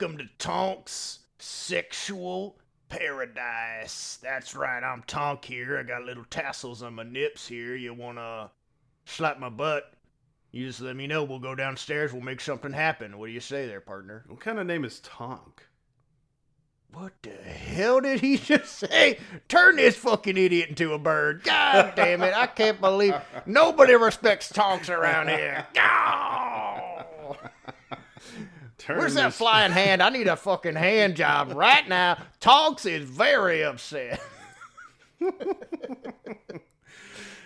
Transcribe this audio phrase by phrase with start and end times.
[0.00, 2.56] Welcome to Tonk's Sexual
[2.88, 4.18] Paradise.
[4.22, 5.78] That's right, I'm Tonk here.
[5.78, 7.76] I got little tassels on my nips here.
[7.76, 8.50] You wanna
[9.04, 9.92] slap my butt?
[10.52, 11.24] You just let me know.
[11.24, 12.14] We'll go downstairs.
[12.14, 13.18] We'll make something happen.
[13.18, 14.24] What do you say there, partner?
[14.26, 15.66] What kind of name is Tonk?
[16.94, 19.18] What the hell did he just say?
[19.48, 21.42] Turn this fucking idiot into a bird.
[21.42, 22.34] God damn it.
[22.34, 25.66] I can't believe nobody respects Tonks around here.
[25.78, 26.89] Oh.
[28.80, 30.02] Turn Where's that flying hand?
[30.02, 32.16] I need a fucking hand job right now.
[32.40, 34.20] Tonks is very upset.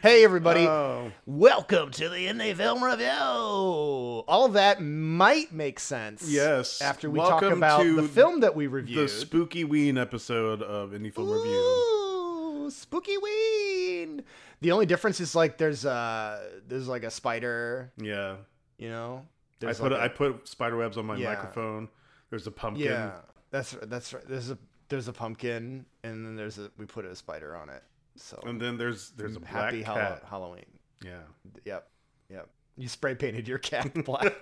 [0.01, 0.61] hey, everybody.
[0.61, 3.09] Oh, Welcome to the Indie Film Review.
[3.09, 6.29] All of that might make sense.
[6.31, 6.81] yes.
[6.81, 9.09] After we talk about the film that we reviewed.
[9.09, 9.13] the.
[9.13, 11.51] Spooky Ween episode of Indie Film Review.
[11.51, 14.23] Ooh, spooky ween.
[14.61, 18.37] The only difference is like there's uh there's like a spider, Yeah,
[18.79, 19.27] you know.
[19.69, 21.31] I put like I a- put spider webs on my Yeah.
[21.35, 21.89] microphone.
[22.31, 22.87] There's a pumpkin.
[22.87, 23.13] yeah.
[23.51, 24.27] That's that's right.
[24.27, 27.83] There's a there's a pumpkin and then there's a we put a spider on it.
[28.17, 30.19] So And then there's there's a happy Hall-.
[30.29, 30.65] Halloween.
[31.05, 31.21] Yeah.
[31.65, 31.89] Yep.
[32.31, 32.49] Yep.
[32.77, 34.33] You spray painted your cat black.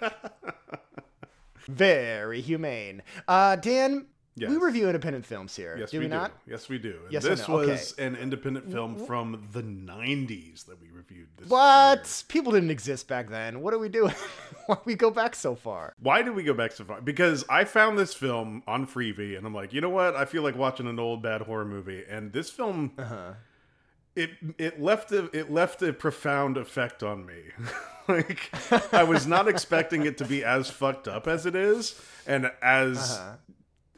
[1.68, 3.02] Very humane.
[3.28, 4.48] Uh Dan, Yes.
[4.48, 5.76] we review independent films here.
[5.78, 6.32] Yes, do we, we, not?
[6.46, 6.52] do.
[6.52, 6.96] Yes, we do.
[7.04, 7.58] And Yes this no?
[7.60, 7.72] Okay.
[7.72, 11.28] was an independent film from the '90s that we reviewed.
[11.36, 11.98] This What?
[11.98, 12.24] year.
[12.28, 13.60] People didn't exist back then.
[13.60, 14.14] What are we doing?
[14.66, 15.92] Why we go back so far?
[16.00, 17.02] Why did we go back so far?
[17.02, 20.16] Because I found this film on Freevee, and I'm like, you know what?
[20.16, 23.34] I feel like watching an old bad horror movie, and this film Uh-huh.
[24.16, 27.42] it it left a it left a profound effect on me.
[28.08, 28.50] like
[28.94, 33.18] I was not expecting it to be as fucked up as it is, and as
[33.18, 33.32] Uh-huh.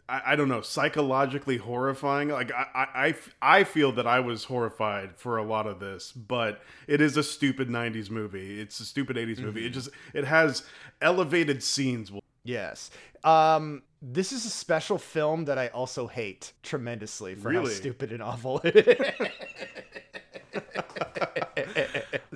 [0.09, 2.28] I, I don't know psychologically horrifying.
[2.28, 6.60] Like I, I I feel that I was horrified for a lot of this, but
[6.87, 8.60] it is a stupid '90s movie.
[8.60, 9.60] It's a stupid '80s movie.
[9.60, 9.66] Mm-hmm.
[9.66, 10.64] It just it has
[11.00, 12.12] elevated scenes.
[12.44, 12.91] Yes.
[13.22, 18.22] Um, this is a special film that I also hate tremendously for how stupid and
[18.22, 19.31] awful it is.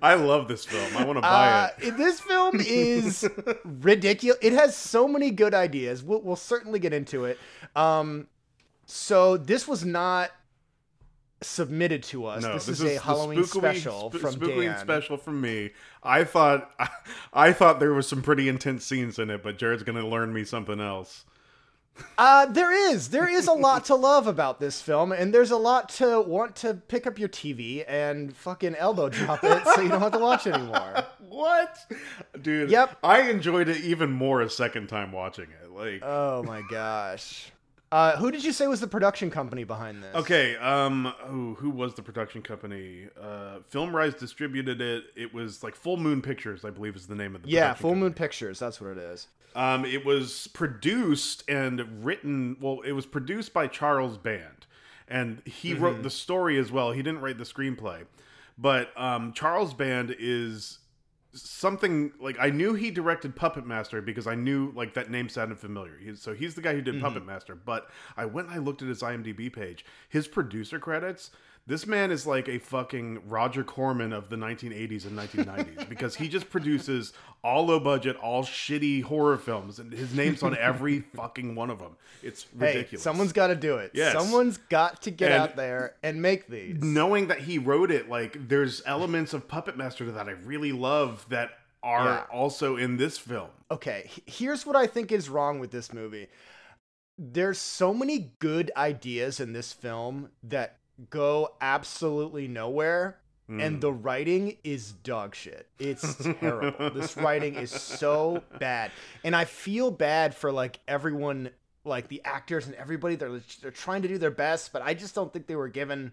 [0.03, 0.97] I love this film.
[0.97, 1.97] I want to buy Uh, it.
[1.97, 3.29] this film is
[3.65, 4.39] ridiculous.
[4.43, 6.03] It has so many good ideas.
[6.03, 7.39] We'll, we'll certainly get into it.
[7.77, 8.27] Um,
[8.87, 10.31] so this was not
[11.41, 12.43] submitted to us.
[12.43, 14.79] No, this, is, a Halloween special Sp- from Dan.
[14.79, 15.71] special from me.
[16.03, 16.71] I thought
[17.33, 20.45] I, thought there was some pretty intense scenes in it, but Jared's gonna learn me
[20.45, 21.25] something else.
[22.17, 23.11] Uh, there is.
[23.11, 26.57] There is a lot to love about this film, and there's a lot to want
[26.57, 30.19] to pick up your TV and fucking elbow drop it so you don't have to
[30.19, 31.05] watch anymore.
[31.29, 31.79] What,
[32.43, 32.69] dude?
[32.71, 32.99] Yep.
[33.05, 35.71] I enjoyed it even more a second time watching it.
[35.71, 37.53] Like, Oh my gosh.
[37.91, 40.15] Uh, who did you say was the production company behind this?
[40.15, 43.07] okay, um, oh, who was the production company?
[43.19, 45.05] Uh, FilmRise distributed it.
[45.17, 47.91] It was like Full Moon Pictures, I believe, is the name of the Yeah, Full
[47.91, 48.01] company.
[48.03, 48.59] Moon Pictures.
[48.59, 49.29] That's what it is.
[49.57, 52.57] Um, it was produced and written.
[52.61, 54.67] Well, it was produced by Charles Band,
[55.09, 55.83] and he Mm-hmm.
[55.83, 56.93] wrote the story as well.
[56.93, 58.05] He didn't write the screenplay,
[58.59, 60.79] but um, Charles Band is
[61.33, 65.59] something like I knew he directed Puppet Master because I knew like that name sounded
[65.59, 65.99] familiar.
[65.99, 67.05] He, so he's the guy who did Mm-hmm.
[67.05, 67.55] Puppet Master.
[67.55, 69.85] But I went and I looked at his IMDb page.
[70.09, 71.31] His producer credits.
[71.69, 76.27] This man is like a fucking Roger Corman of the 1980s and 1990s because he
[76.27, 77.13] just produces
[77.45, 81.79] all low budget, all shitty horror films, and his name's on every fucking one of
[81.79, 81.93] them.
[82.23, 83.03] It's Hey, ridiculous.
[83.03, 83.91] someone's got to do it.
[83.93, 84.15] Yes.
[84.15, 86.83] Someone's got to get And- out there and make these.
[86.83, 91.27] knowing that he wrote it, like there's elements of Puppet Master that I really love
[91.29, 91.51] that
[91.83, 92.25] are Yeah.
[92.33, 93.51] also in this film.
[93.71, 96.29] Okay, here's what I think is wrong with this movie.
[97.19, 100.78] There's so many good ideas in this film that
[101.11, 103.19] go absolutely nowhere.
[103.49, 103.61] Hmm.
[103.61, 105.69] And the writing is dog shit.
[105.79, 106.91] It's terrible.
[106.91, 108.91] this writing is so bad.
[109.25, 111.51] And I feel bad for like everyone,
[111.85, 113.15] like the actors and everybody.
[113.17, 116.13] They're, they're trying to do their best, but I just don't think they were given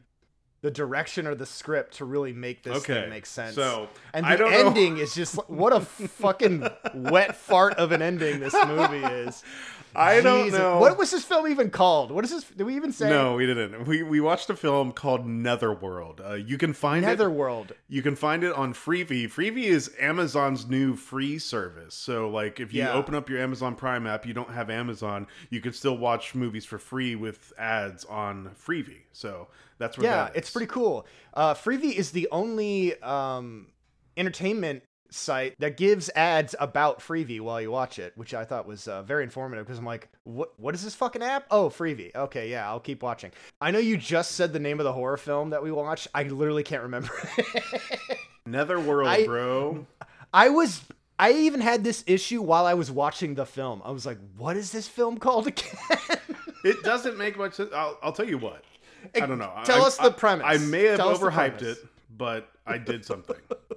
[0.61, 3.53] the direction or the script to really make this Okay, thing make sense.
[3.53, 6.65] so, and the don't know- ending is just what a fucking
[6.95, 9.43] wet fart of an ending this movie is.
[9.95, 10.59] I don't Jesus.
[10.59, 10.79] know.
[10.79, 12.11] What was this film even called?
[12.11, 12.43] What is this?
[12.43, 13.09] Did we even say?
[13.09, 13.85] No, we didn't.
[13.87, 16.21] We we watched a film called Netherworld.
[16.23, 17.07] Uh, you can find it.
[17.07, 17.73] Netherworld.
[17.87, 19.25] You can find it on Freevee.
[19.25, 21.93] Freevee is Amazon's new free service.
[21.95, 22.93] So, like, if you Yeah.
[22.93, 26.65] open up your Amazon Prime app, you don't have Amazon, you can still watch movies
[26.65, 29.03] for free with ads on Freevee.
[29.11, 29.47] So
[29.77, 30.03] that's what.
[30.05, 31.05] Yeah, that it's pretty cool.
[31.33, 33.67] Uh, Freevee is the only um,
[34.17, 38.87] entertainment site that gives ads about Freevee while you watch it, which I thought was
[38.87, 41.45] uh, very informative because I'm like, what what is this fucking app?
[41.51, 42.13] Oh, Freevee.
[42.15, 43.31] Okay, yeah, I'll keep watching.
[43.61, 46.07] I know you just said the name of the horror film that we watched.
[46.13, 47.11] I literally can't remember.
[48.45, 49.85] Netherworld, I- bro.
[50.33, 50.81] I was
[51.17, 53.81] I even had this issue while I was watching the film.
[53.85, 55.77] I was like, "What is this film called again?"
[56.65, 57.69] It doesn't make much sense.
[57.75, 58.63] I'll, I'll tell you what.
[59.13, 59.53] I don't know.
[59.65, 60.45] Tell I- us the premise.
[60.49, 61.77] I may have Tell overhyped it,
[62.17, 63.35] but I did something.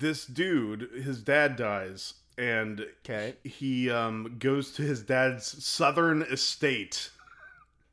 [0.00, 3.36] this dude, his dad dies, and Okay.
[3.44, 7.10] he um, goes to his dad's southern estate.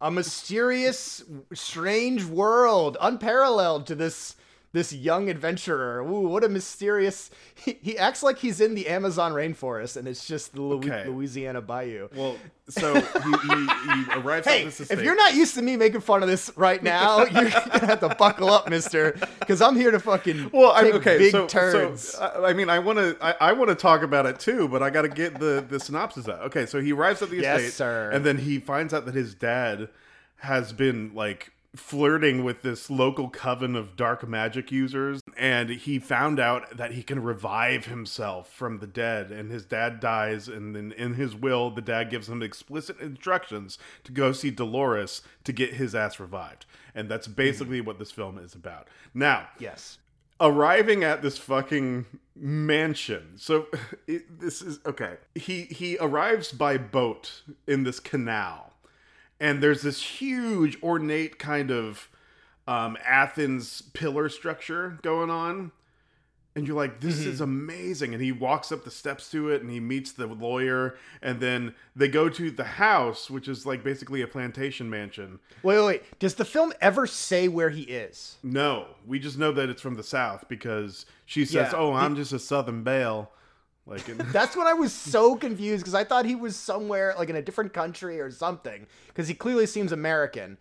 [0.01, 1.24] a mysterious,
[1.54, 4.36] strange world, unparalleled to this
[4.77, 6.01] this young adventurer.
[6.01, 7.29] Ooh, what a mysterious!
[7.56, 11.06] He, he acts like he's in the Amazon rainforest, and it's just the Lu- Okay.
[11.07, 12.07] Louisiana bayou.
[12.15, 12.38] Well,
[12.69, 15.00] so he, he, he arrives at Hey, this estate.
[15.00, 18.00] if you're not used to me making fun of this right now, you're gonna have
[18.01, 21.18] to buckle up, Mister, because I'm here to fucking well, I'm okay.
[21.18, 22.01] big so, turns.
[22.09, 24.68] so I I mean, I want to, I, I want to talk about it too,
[24.68, 26.41] but I got to get the the synopsis out.
[26.44, 28.12] Okay, so he arrives at the Yes, estate, sir.
[28.12, 29.89] and then he finds out that his dad
[30.41, 36.39] has been like flirting with this local coven of dark magic users and he found
[36.39, 40.91] out that he can revive himself from the dead and his dad dies and then
[40.94, 45.74] in his will the dad gives him explicit instructions to go see Dolores to get
[45.75, 46.65] his ass revived
[46.95, 47.35] and that's mm-hmm.
[47.35, 49.97] basically what this film is about now yes.
[50.39, 52.06] arriving at this fucking
[52.39, 53.33] mansion.
[53.38, 53.68] So
[54.07, 55.18] it, this is okay.
[55.35, 58.73] He he arrives by boat in this canal,
[59.39, 62.09] and there's this huge ornate kind of
[62.67, 65.71] um, Athens pillar structure going on.
[66.55, 68.15] And you're like, this is amazing.
[68.15, 70.97] And he walks up the steps to it and he meets the lawyer.
[71.21, 75.37] And then they go to the house, which is like basically a plantation mansion.
[75.61, 76.03] Wait, wait, wait.
[76.17, 78.37] Does the film ever say where he is?
[78.41, 81.77] No, we just know that it's from the South because she says, Yeah.
[81.79, 83.31] "Oh, I'm just a Southern belle."
[83.87, 87.29] Like, in, That's when I was so confused because I thought he was somewhere like
[87.29, 90.57] in a different country or something because he clearly seems American.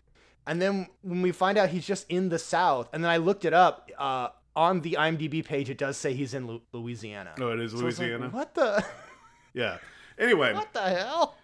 [0.47, 3.45] And then when we find out he's just in the South, and then I looked
[3.45, 7.35] it up uh, on the IMDb page, it does say he's in Lu- Louisiana.
[7.41, 8.29] oh, it is So I like, Louisiana.
[8.29, 8.85] what the?
[9.55, 9.79] yeah.
[10.19, 11.37] Anyway, What the hell?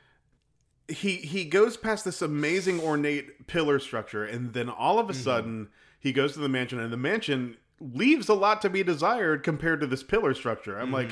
[0.88, 5.10] he he goes past this amazing ornate pillar structure, and then all Mm-hmm.
[5.10, 5.68] of a sudden
[5.98, 9.80] he goes to the mansion, and the mansion leaves a lot to be desired compared
[9.80, 10.78] to this pillar structure.
[10.78, 11.10] I'm like,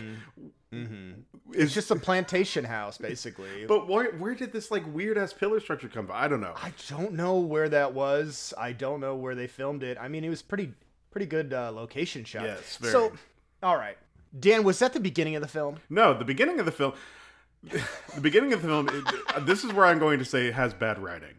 [0.72, 1.22] Mm-hmm.
[1.52, 3.64] it's just a plantation house, basically.
[3.67, 6.14] But where where did this like weird ass pillar structure come from?
[6.17, 6.55] I don't know.
[6.56, 8.55] I don't know where that was.
[8.56, 9.99] I don't know where they filmed it.
[10.00, 10.72] I mean, it was pretty
[11.11, 12.44] pretty good uh, location shot.
[12.44, 12.93] Yes, very.
[12.93, 13.12] So,
[13.62, 13.99] all right,
[14.38, 15.78] Dan, was that the beginning of the film?
[15.88, 16.93] No, the beginning of the film,
[17.64, 20.72] the beginning of the film, it, this is where I'm going to say it has
[20.72, 21.34] bad writing,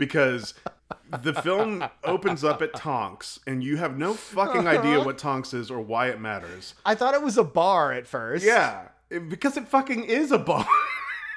[0.00, 0.54] because
[1.20, 5.70] the film opens up at Tonks, and you have no fucking idea what Tonks is
[5.70, 6.74] or why it matters.
[6.84, 8.44] I thought it was a bar at first.
[8.44, 10.66] Yeah, it- because it fucking is a bar.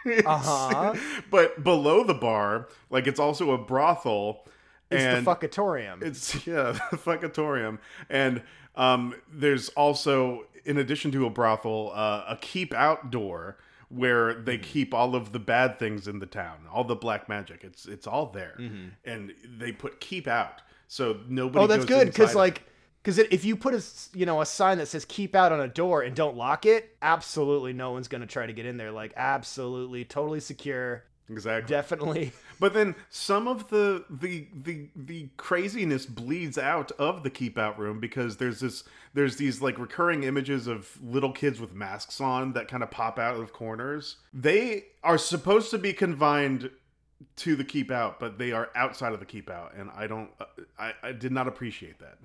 [0.06, 0.96] It's- Uh-huh.
[1.32, 4.46] But below the bar, like it's also a brothel.
[4.92, 6.02] it's and the fuckatorium.
[6.04, 7.80] It's yeah, the fuckatorium,
[8.10, 8.42] and
[8.76, 13.58] um, there's also, in addition to a brothel, uh, a keep out door
[13.96, 14.64] where they Mm-hmm.
[14.72, 17.64] keep all of the bad things in the town, all the black magic.
[17.64, 18.88] It's it's all there, Mm-hmm.
[19.06, 21.64] and they put keep out, so nobody.
[21.64, 22.64] oh, that's good because like.
[23.02, 23.84] Because if you put a
[24.18, 26.96] you know a sign that says "keep out" on a door and don't lock it,
[27.02, 28.92] absolutely no one's gonna try to get in there.
[28.92, 31.68] Like absolutely, totally secure, exactly.
[31.70, 32.32] definitely.
[32.64, 37.78] But then some of the the the the craziness bleeds out of the keep out
[37.78, 42.54] room because there's this there's these like recurring images of little kids with masks on
[42.54, 44.16] that kind of pop out of corners.
[44.34, 46.70] They are supposed to be confined
[47.36, 50.30] to the keep out, but they are outside of the keep out, and I don't
[50.80, 52.18] I, I did not appreciate that.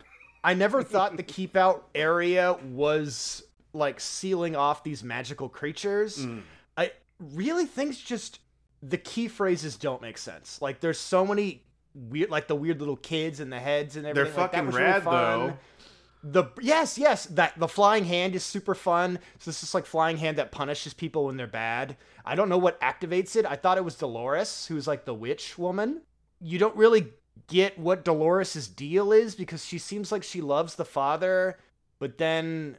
[0.44, 3.42] I never thought the keep out area was
[3.72, 6.24] like sealing off these magical creatures.
[6.24, 6.42] Mm.
[6.76, 8.38] I really things just
[8.82, 10.60] the key phrases don't make sense.
[10.62, 14.32] Like there's so many weird like the weird little kids and the heads and everything.
[14.32, 15.48] They're like, that fucking really rad fun.
[15.48, 15.58] though.
[16.24, 19.20] The yes, yes, that the flying hand is super fun.
[19.38, 21.96] So this is like flying hand that punishes people when they're bad.
[22.24, 23.46] I don't know what activates it.
[23.46, 26.02] I thought it was Dolores, who's like the witch woman.
[26.40, 27.12] You don't really
[27.46, 31.56] get what Dolores's deal is because she seems like she loves the father,
[32.00, 32.76] but then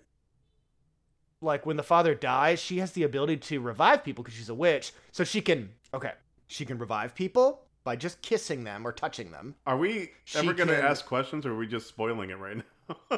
[1.42, 4.54] like when the father dies, she has the ability to revive people because she's a
[4.54, 4.92] witch.
[5.12, 6.14] So she can okay,
[6.48, 9.56] she can revive people by just kissing them or touching them.
[9.66, 12.38] Are we She ever going to can- ask questions, or are we just spoiling it
[12.38, 12.64] right now?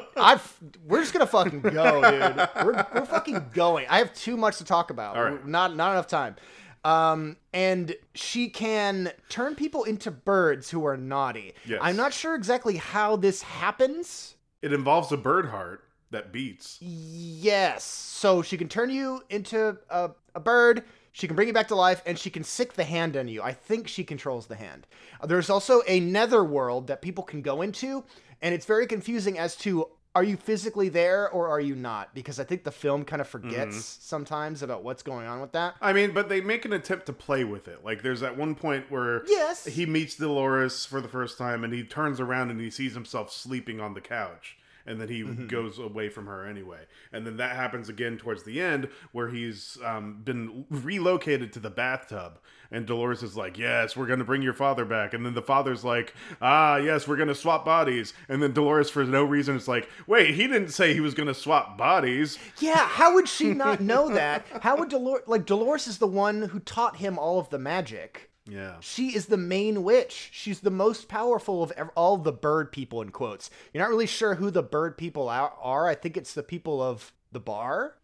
[0.16, 2.48] I've we're just gonna fucking go, dude.
[2.64, 3.86] We're we're fucking going.
[3.88, 5.16] I have too much to talk about.
[5.16, 5.46] All right.
[5.46, 6.36] Not not enough time.
[6.84, 11.54] Um, and she can turn people into birds who are naughty.
[11.64, 11.78] Yes.
[11.82, 14.34] I'm not sure exactly how this happens.
[14.60, 16.76] it involves a bird heart that beats.
[16.82, 17.84] Yes.
[17.84, 20.84] So she can turn you into a, a bird.
[21.12, 23.42] She can bring you back to life, and she can sick the hand on you.
[23.42, 24.86] I think she controls the hand.
[25.24, 28.04] There's also a nether world that people can go into,
[28.40, 32.14] and it's very confusing as to are you physically there or are you not?
[32.14, 34.02] Because I think the film kind of forgets Mm-hmm.
[34.02, 35.74] sometimes about what's going on with that.
[35.80, 37.82] I mean, but they make an attempt to play with it.
[37.82, 39.64] Like there's that one point where Yes.
[39.64, 43.32] he meets Dolores for the first time and he turns around and he sees himself
[43.32, 44.58] sleeping on the couch.
[44.86, 45.46] And then he Mm-hmm.
[45.46, 46.80] goes away from her anyway.
[47.12, 51.70] And then that happens again towards the end where he's um, been relocated to the
[51.70, 52.38] bathtub.
[52.70, 55.12] And Dolores is like, Yes, we're going to bring your father back.
[55.14, 58.14] And then the father's like, Ah, yes, we're going to swap bodies.
[58.28, 61.28] And then Dolores, for no reason, is like, Wait, he didn't say he was going
[61.28, 62.38] to swap bodies.
[62.58, 64.46] Yeah, how would she not know that?
[64.62, 68.30] How would Dolores like Dolores is the one who taught him all of the magic.
[68.48, 68.76] Yeah.
[68.80, 70.30] She is the main witch.
[70.32, 73.50] She's the most powerful of ev- all the bird people in quotes.
[73.72, 75.52] You're not really sure who the bird people are.
[75.60, 75.86] are.
[75.86, 77.96] I think it's the people of the bar.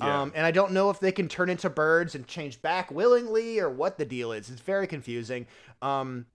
[0.00, 0.22] Yeah.
[0.22, 3.60] Um, and I don't know if they can turn into birds and change back willingly
[3.60, 4.50] or what the deal is.
[4.50, 5.46] It's very confusing.
[5.82, 6.26] Um,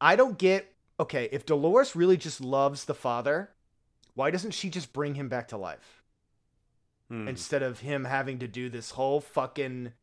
[0.00, 3.50] I don't get okay, if Dolores really just loves the father,
[4.14, 6.02] why doesn't she just bring him back to life?
[7.08, 7.26] Hmm.
[7.26, 9.94] instead of him having to do this whole fucking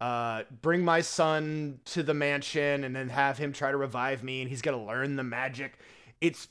[0.00, 4.40] uh bring my son to the mansion and then have him try to revive me
[4.42, 5.78] and he's got to learn the magic.
[6.20, 6.48] It's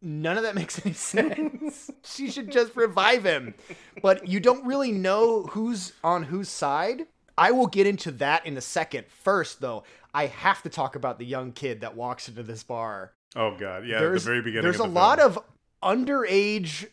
[0.00, 1.90] none of that makes any sense.
[2.04, 3.54] She should just revive him.
[4.02, 7.06] But you don't really know who's on whose side.
[7.38, 9.06] I will get into that in a second.
[9.08, 9.84] First though
[10.16, 13.12] i have to talk about the young kid that walks into this bar.
[13.36, 14.62] Oh god, yeah, there's, at the very beginning.
[14.62, 15.38] There's of a the lot of
[15.82, 16.88] underage,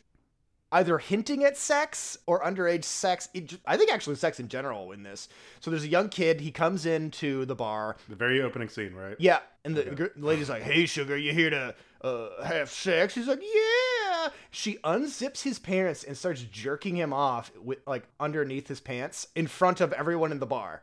[0.73, 3.29] either hinting at sex or underage sex.
[3.33, 5.29] It, I think actually sex in general in this.
[5.61, 6.41] So there's a young kid.
[6.41, 7.95] He comes into the bar.
[8.09, 9.15] the very opening scene, right?
[9.19, 13.27] Yeah, and the gr- lady's like, "Hey, sugar, you here to uh, have sex?" He's
[13.27, 18.79] like, "Yeah." She unzips his pants and starts jerking him off with like underneath his
[18.79, 20.81] pants in front of everyone in the bar.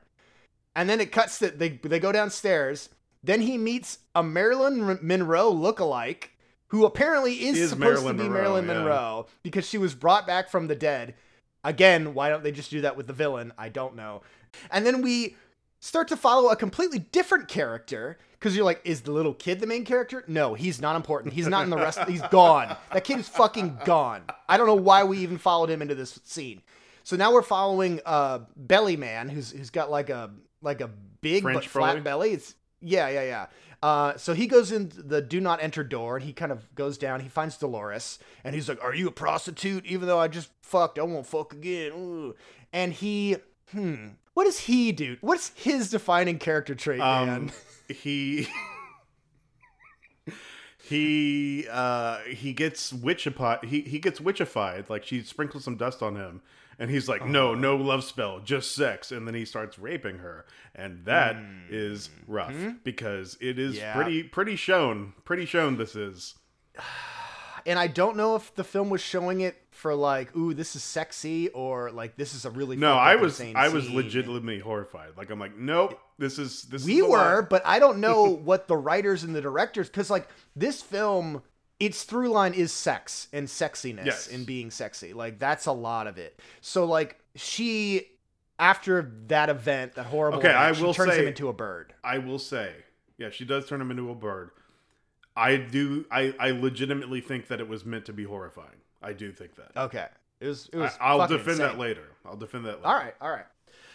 [0.76, 2.90] And then it cuts that they they go downstairs.
[3.22, 6.28] Then he meets a Marilyn Monroe lookalike
[6.70, 8.74] who apparently is, Is supposed Marilyn to be Monroe, Marilyn yeah.
[8.74, 11.14] Monroe because she was brought back from the dead.
[11.64, 13.52] Again, why don't they just do that with the villain?
[13.58, 14.22] I don't know.
[14.70, 15.36] And then we
[15.80, 19.66] start to follow a completely different character because you're like, is the little kid the
[19.66, 20.24] main character?
[20.28, 21.34] No, he's not important.
[21.34, 21.98] He's not in the rest.
[22.08, 22.76] he's gone.
[22.92, 24.22] That kid is fucking gone.
[24.48, 26.62] I don't know why we even followed him into this scene.
[27.02, 30.30] So now we're following uh Belly Man, who's who's got like a
[30.62, 32.32] like a big French but flat belly.
[32.32, 33.46] It's yeah, yeah, yeah.
[33.82, 36.98] Uh, so he goes in the do not enter door and he kind of goes
[36.98, 37.20] down.
[37.20, 40.98] He finds Dolores and he's like, "Are you a prostitute?" Even though I just fucked,
[40.98, 41.92] I won't fuck again.
[41.92, 42.34] Ooh.
[42.72, 43.36] And he,
[43.72, 45.16] hmm, what does he do?
[45.22, 47.28] What's his defining character trait, man?
[47.28, 47.50] Um,
[47.88, 48.48] he
[50.90, 53.64] he uh he gets witchified.
[53.64, 54.90] He he gets witchified.
[54.90, 56.42] Like she sprinkles some dust on him,
[56.78, 60.44] and he's like, "No, no love spell, just sex." And then he starts raping her,
[60.74, 61.36] and that
[61.70, 62.54] is rough
[62.84, 63.94] because it is Yeah.
[63.94, 65.14] pretty pretty shown.
[65.24, 65.76] Pretty shown.
[65.78, 66.34] This is.
[67.66, 70.82] and I don't know if the film was showing it for like, ooh, this is
[70.82, 73.96] sexy, or like this is a really No, I was I was scene.
[73.96, 75.10] legitimately horrified.
[75.16, 76.84] Like I'm like, nope, this is this.
[76.84, 79.88] We is a lot." were, but I don't know what the writers and the directors,
[79.88, 81.42] because like this film,
[81.78, 84.28] its through line is sex and sexiness Yes.
[84.28, 85.12] and being sexy.
[85.12, 86.38] Like that's a lot of it.
[86.60, 88.06] So like she,
[88.58, 91.52] after that event, that horrible, Okay, event, I she will turns say- him into a
[91.52, 91.94] bird.
[92.04, 92.72] I will say,
[93.18, 94.50] yeah, she does turn him into a bird.
[95.36, 96.04] I do.
[96.10, 98.80] I I legitimately think that it was meant to be horrifying.
[99.02, 99.70] I do think that.
[99.76, 100.06] Okay,
[100.40, 100.68] it was.
[100.72, 100.92] It was.
[101.00, 101.66] I, will defend insane.
[101.66, 102.04] that later.
[102.24, 102.86] I'll defend that later.
[102.86, 103.46] All right, all right.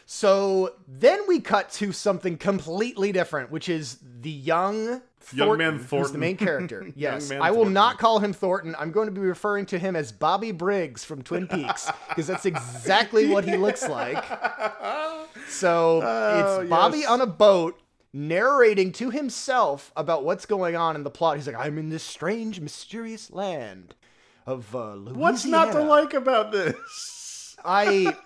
[0.07, 5.01] So then we cut to something completely different, which is the young
[5.33, 6.87] Young Thornton, man who's the main character.
[6.95, 7.73] Yes, I will Thornton.
[7.73, 8.75] not call him Thornton.
[8.77, 12.45] I'm going to be referring to him as Bobby Briggs from Twin Peaks because that's
[12.45, 14.23] exactly what he looks like.
[15.47, 17.09] So Oh, it's Bobby yes.
[17.09, 17.79] on a boat
[18.15, 21.36] narrating to himself about what's going on in the plot.
[21.36, 23.93] He's like, "I'm in this strange, mysterious land
[24.45, 27.55] of uh, Louisiana." What's not to like about this?
[27.63, 28.15] I.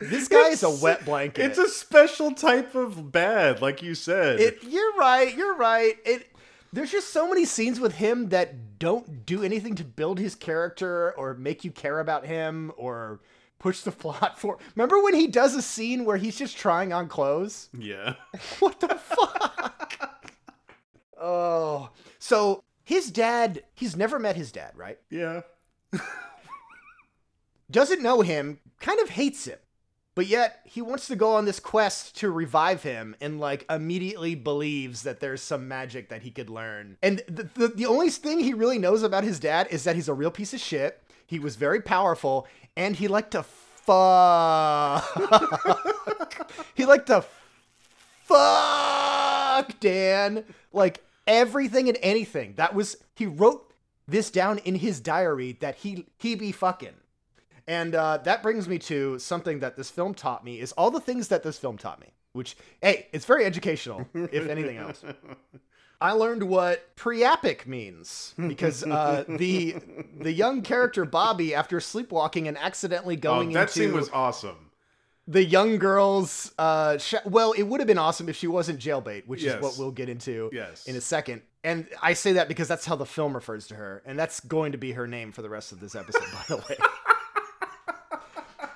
[0.00, 1.44] This guy is a wet blanket.
[1.44, 4.40] It's a special type of bad, like you said.
[4.40, 5.32] It, you're right.
[5.32, 5.94] You're right.
[6.04, 6.28] It.
[6.72, 11.12] There's just so many scenes with him that don't do anything to build his character
[11.16, 13.20] or make you care about him or
[13.62, 14.58] push the plot for.
[14.74, 17.70] Remember when he does a scene where he's just trying on clothes?
[17.78, 18.14] yeah.
[18.58, 20.18] What the fuck?
[21.20, 23.62] oh, so his dad.
[23.74, 24.98] He's never met his dad, right?
[25.10, 25.42] Yeah.
[27.70, 28.58] Doesn't know him.
[28.80, 29.58] Kind of hates him.
[30.14, 34.34] But yet he wants to go on this quest to revive him and like immediately
[34.34, 36.98] believes that there's some magic that he could learn.
[37.02, 40.08] And the, the, the only thing he really knows about his dad is that he's
[40.10, 41.02] a real piece of shit.
[41.26, 45.04] He was very powerful and he liked to fuck.
[46.74, 47.24] he liked to
[48.24, 50.44] fuck Dan.
[50.72, 52.54] Like everything and anything.
[52.56, 53.72] That was he wrote
[54.08, 56.94] this down in his diary that he he be fucking.
[57.66, 61.00] And uh, that brings me to something that this film taught me is all the
[61.00, 65.04] things that this film taught me, which hey, it's very educational, if anything else.
[66.02, 69.76] I learned what priapic means because uh, the
[70.18, 74.70] the young character Bobby, after sleepwalking and accidentally Oh, going that into scene was awesome.
[75.28, 79.26] the young girl's uh sh- well it would have been awesome if she wasn't jailbait
[79.28, 79.56] which Yes.
[79.56, 80.84] is what we'll get into Yes.
[80.86, 84.02] in a second and i say that because that's how the film refers to her
[84.04, 86.56] and that's going to be her name for the rest of this episode by the
[86.56, 86.76] way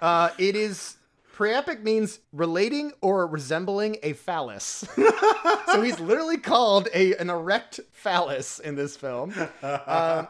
[0.00, 0.96] uh it is
[1.36, 4.84] priapic means relating or resembling a phallus
[5.66, 10.26] so he's literally called a an erect phallus in this film Um,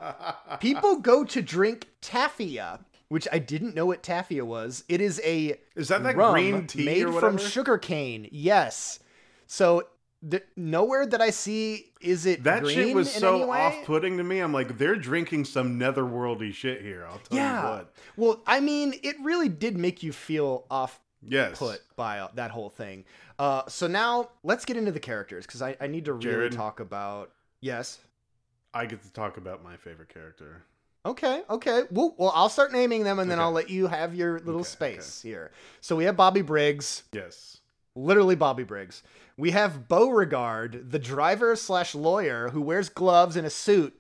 [0.59, 5.57] people go to drink taffia which i didn't know what taffia was it is a
[5.77, 8.29] Is that that green tea made from sugar cane.
[8.33, 8.99] Yes.
[9.47, 9.85] So
[10.31, 14.41] th- nowhere that I see is it That green shit was so off-putting to me.
[14.41, 17.07] I'm like, they're drinking some netherworldy shit here.
[17.11, 17.93] I'll tell you what.
[18.17, 21.59] Well, I mean, it really did make you feel off Yes.
[21.59, 23.05] put by uh, that whole thing.
[23.39, 26.53] Uh, so now let's get into the characters because I, I need to really Jared?
[26.53, 27.33] talk about.
[27.61, 27.99] Yes.
[28.73, 30.63] I get to talk about my favorite character.
[31.05, 31.83] Okay, okay.
[31.91, 33.45] Well, well, I'll start naming them and then Okay.
[33.45, 35.51] I'll let you have your little Okay, space here.
[35.81, 37.59] So we have Bobby Briggs, Yes.
[37.97, 39.03] Literally Bobby Briggs.
[39.37, 43.99] We have Beauregard, the driver slash lawyer who wears gloves and a suit,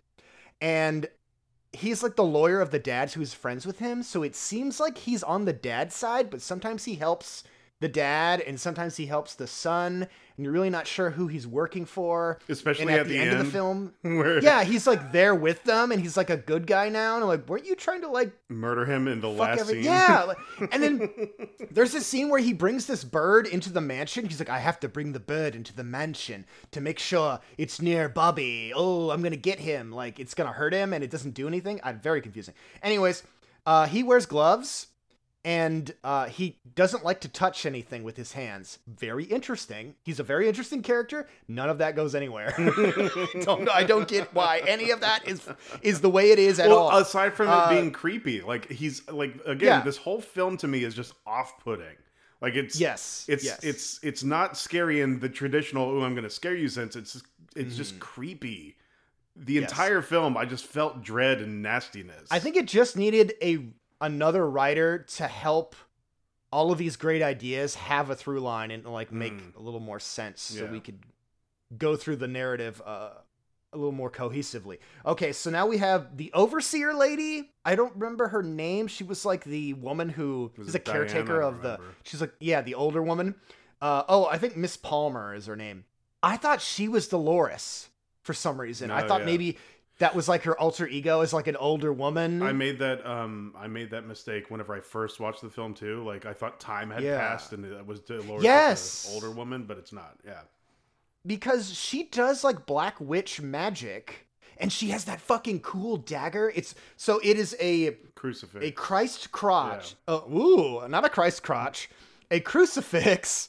[0.60, 1.08] and
[1.72, 4.02] he's like the lawyer of the dads who's friends with him.
[4.02, 7.42] So it seems like he's on the dad's side, but sometimes he helps
[7.80, 10.06] the dad and sometimes he helps the son,
[10.36, 12.38] and you're really not sure who he's working for.
[12.48, 15.34] Especially And at, at the, the end, of the film, Where yeah, he's like there
[15.34, 17.14] with them, and he's like a good guy now.
[17.16, 19.84] And I'm like, weren't you trying to like murder him in the last every- scene.
[19.84, 20.32] Yeah.
[20.72, 21.10] And then
[21.70, 24.24] there's this scene where he brings this bird into the mansion.
[24.26, 27.80] He's like, I have to bring the bird into the mansion to make sure it's
[27.80, 28.72] near Bobby.
[28.74, 29.92] Oh, I'm gonna get him.
[29.92, 31.78] Like it's gonna hurt him and it doesn't do anything.
[31.84, 32.54] I'm very confusing.
[32.82, 33.22] Anyways,
[33.66, 34.86] uh, he wears gloves
[35.46, 38.80] and uh, he doesn't like to touch anything with his hands.
[38.88, 39.94] Very interesting.
[40.02, 41.28] He's a very interesting character.
[41.46, 42.52] None of that goes anywhere.
[43.42, 45.48] don't, I don't get why any of that is
[45.82, 46.98] is the way it is at well, all.
[46.98, 49.80] aside from Uh, it being creepy, like he's like again, Yeah.
[49.82, 51.96] this whole film to me is just off-putting.
[52.40, 53.24] Like it's yes.
[53.28, 53.60] it's yes.
[53.62, 55.88] it's it's not scary in the traditional.
[55.88, 56.96] Oh, I'm going to scare you sense.
[56.96, 57.22] It's
[57.54, 57.76] it's Mhm.
[57.76, 58.76] just creepy.
[59.36, 59.70] The Yes.
[59.70, 62.26] entire film, I just felt dread and nastiness.
[62.32, 63.66] I think it just needed a
[64.00, 65.74] another writer to help
[66.52, 69.56] all of these great ideas have a through line and like make Mm.
[69.56, 71.00] a little more sense so we could
[71.76, 73.10] go through the narrative uh,
[73.72, 74.78] a little more cohesively.
[75.04, 77.50] Okay, so now we have the overseer lady.
[77.64, 78.86] I don't remember her name.
[78.86, 81.44] She was like the woman who Was it a caretaker Diana?
[81.44, 81.80] I of the.
[82.04, 83.34] She's like yeah, the older woman.
[83.82, 85.84] Uh, oh, I think Miss Palmer is her name.
[86.22, 87.88] I thought she was Dolores
[88.22, 88.90] for some reason.
[88.90, 89.26] I Oh, thought yeah.
[89.26, 89.58] maybe
[89.98, 92.42] that was like her alter ego as like an older woman.
[92.42, 96.04] I made that um I made that mistake whenever I first watched the film too.
[96.04, 97.18] Like I thought time had Yeah.
[97.18, 99.10] passed and it was Dolores, Yes.
[99.12, 100.18] older woman, but it's not.
[100.24, 100.40] Yeah.
[101.26, 104.26] because she does like black witch magic
[104.58, 108.64] and she has that fucking cool dagger it's so it is a Crucifix.
[108.64, 111.90] a christ crotch uh, ooh not a christ crotch
[112.30, 113.48] a crucifix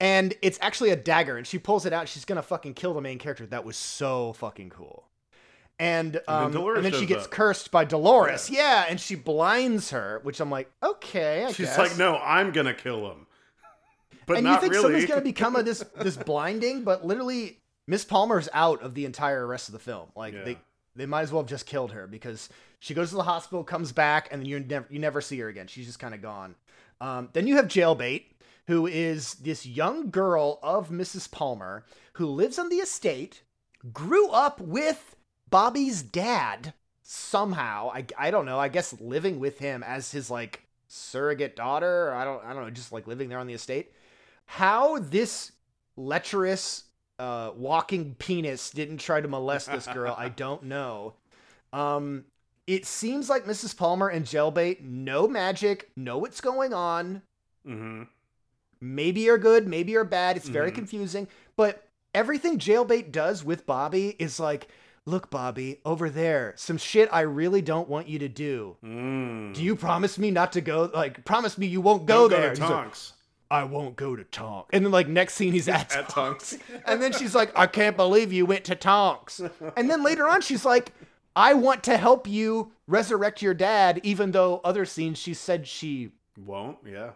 [0.00, 3.00] and it's actually a dagger and she pulls it out she's gonna fucking kill the
[3.00, 5.08] main character that was so fucking cool
[5.78, 7.30] and then um, and, Dolores then she gets up.
[7.30, 8.48] cursed by Dolores.
[8.50, 8.86] Yeah.
[8.88, 11.78] and she blinds her, which I'm like, okay, I She's guess.
[11.78, 13.26] like, no, I'm gonna kill him.
[14.26, 14.82] But and not you think really.
[14.82, 19.46] someone's gonna become of this this blinding, but literally Miss Palmer's out of the entire
[19.46, 20.08] rest of the film.
[20.16, 20.44] Like Yeah.
[20.44, 20.58] they
[20.96, 22.48] they might as well have just killed her because
[22.80, 25.48] she goes to the hospital, comes back, and then you never you never see her
[25.48, 25.66] again.
[25.66, 26.54] She's just kind of gone.
[27.00, 28.24] Um, then you have Jailbait,
[28.66, 31.30] who is this young girl of Mrs.
[31.30, 31.84] Palmer
[32.14, 33.42] who lives on the estate,
[33.92, 35.14] grew up with
[35.50, 37.90] Bobby's dad somehow.
[37.92, 38.58] I, I don't know.
[38.58, 42.08] I guess living with him as his like surrogate daughter.
[42.08, 42.70] Or I don't I don't know.
[42.70, 43.92] Just like living there on the estate.
[44.46, 45.52] How this
[45.96, 46.84] lecherous
[47.18, 51.14] uh, walking penis didn't try to molest this girl, I don't know.
[51.72, 52.24] Um,
[52.66, 53.74] it seems like Mrs.
[53.76, 57.22] Palmer and Jailbait know magic, know what's going on.
[57.64, 58.04] hmm
[58.80, 60.36] Maybe are good, maybe are bad.
[60.36, 60.74] It's very Mhm.
[60.74, 61.28] confusing.
[61.56, 64.68] But everything Jailbait does with Bobby is like,
[65.06, 68.76] look, Bobby, over there, some shit I really don't want you to do.
[68.84, 69.54] Mm.
[69.54, 70.90] Do you promise me not to go?
[70.92, 72.50] Like, promise me you won't go Don't there.
[72.50, 73.12] Go to He's like, Tonks.
[73.48, 74.70] I won't go to Tonks.
[74.72, 76.58] And then like next scene he's at, At Tonks.
[76.86, 79.40] and then she's like, I can't believe you went to Tonks.
[79.76, 80.92] And then later on she's like,
[81.36, 86.10] I want to help you resurrect your dad, even though other scenes she said she
[86.36, 86.78] Won't.
[86.84, 87.10] Yeah.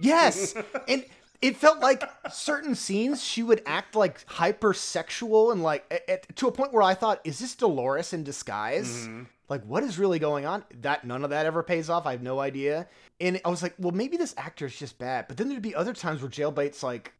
[0.00, 0.54] Yes.
[0.88, 1.04] and
[1.42, 2.02] it felt like
[2.32, 6.82] certain scenes she would act like hypersexual and like at, at- to a point where
[6.82, 8.88] I thought, is this Dolores in disguise?
[9.06, 9.22] Mm-hmm.
[9.48, 10.64] Like, what is really going on?
[10.80, 12.06] That none of that ever pays off.
[12.06, 12.86] I have no idea.
[13.20, 15.28] And I was like, well, maybe this actor is just bad.
[15.28, 17.12] But then there'd be other times where Jailbait's like,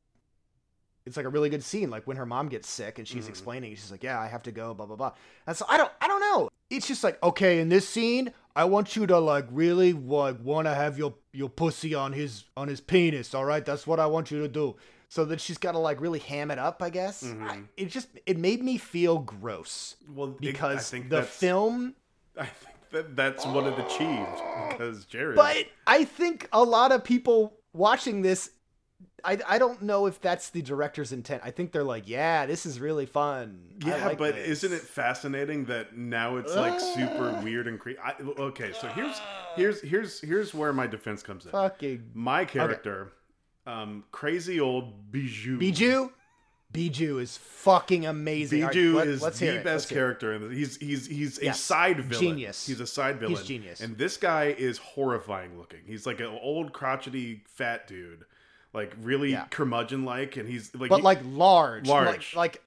[1.05, 3.19] it's like a really good scene, like when her mom gets sick and Mm-hmm.
[3.19, 5.13] she's explaining, she's like, "Yeah, I have to go," blah blah blah.
[5.49, 6.49] And so I don't, I don't know.
[6.71, 10.67] It's just like, okay, in this scene, I want you to like really like want
[10.67, 13.35] to have your your pussy on his on his penis.
[13.35, 14.77] All right, that's what I want you to do.
[15.09, 17.23] So that she's got to like really ham it up, I guess.
[17.23, 17.49] Mm-hmm.
[17.49, 21.95] I, it just it made me feel gross Well, it- because think the film.
[22.39, 25.37] I think that that's what it achieved because Jared.
[25.37, 28.51] But I think a lot of people watching this
[29.25, 31.43] I, I don't know if that's the director's intent.
[31.45, 33.61] I think they're like, yeah, this is really fun.
[33.85, 38.01] Yeah, like but this." isn't it fascinating that now it's like super weird and creepy?
[38.39, 39.21] Okay, so here's
[39.57, 41.53] here's here's here's where my defense comes in.
[41.53, 43.13] fucking My character,
[43.67, 45.59] um, crazy old Bijou.
[45.59, 46.11] Bijou?
[46.73, 48.63] Bijou is fucking amazing.
[48.63, 51.61] Right, Bijou let- is the it, best let's character, and he's he's he's a Yes.
[51.61, 52.25] side villain.
[52.29, 52.67] Genius.
[52.67, 53.37] He's a side villain.
[53.37, 53.81] He's genius.
[53.83, 55.81] And this guy is horrifying looking.
[55.87, 58.25] He's like an old crotchety fat dude,
[58.73, 59.47] like really Yeah.
[59.51, 61.87] curmudgeon like, and he's like, But he- like large.
[61.89, 62.35] Large.
[62.35, 62.63] Like, like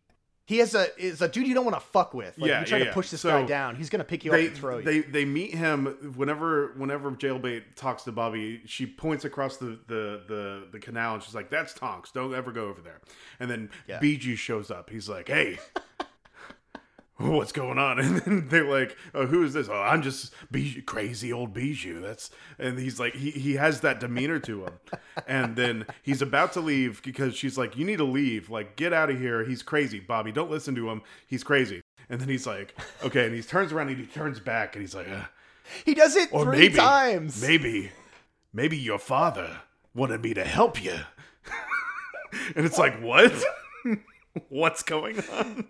[0.48, 2.38] he has a is a dude you don't want to fuck with.
[2.38, 4.30] Like Yeah, you try yeah, to push this So, guy down, he's gonna pick you
[4.32, 4.84] they up and throw you.
[4.84, 8.62] they they meet him whenever whenever jailbait talks to Bobby.
[8.68, 12.12] She points across the the the, the canal and she's like, "That's Tonks.
[12.12, 13.02] Don't ever go over there."
[13.39, 14.00] And then Yeah.
[14.36, 14.91] Shows up.
[14.91, 15.58] He's like, "Hey."
[17.32, 18.00] What's going on?
[18.06, 19.68] And then they're like, "Oh, who is this?
[19.70, 24.00] Oh, I'm just Bijou, crazy old Bijou." That's and he's like, he he has that
[24.00, 24.74] demeanor to him,
[25.28, 28.50] and then he's about to leave because she's like, "You need to leave.
[28.50, 29.44] Like, get out of here.
[29.44, 30.32] He's crazy, Bobby.
[30.32, 31.02] Don't listen to him.
[31.28, 34.76] He's crazy." And then he's like, "Okay," and he turns around and he turns back
[34.76, 35.24] and he's like, uh,
[35.84, 37.42] he does it "Or three maybe, times.
[37.42, 37.92] maybe,
[38.54, 39.62] maybe your father
[39.94, 40.96] wanted me to help you."
[42.56, 43.34] and it's like, what?
[44.50, 45.66] What's going on?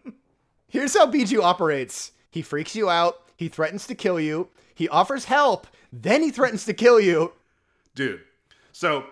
[0.68, 2.12] Here's how Bijou operates.
[2.30, 3.22] He freaks you out.
[3.38, 4.50] He threatens to kill you.
[4.74, 5.68] He offers help.
[5.92, 7.34] Then he threatens to kill you.
[7.94, 8.22] dude.
[8.74, 9.06] So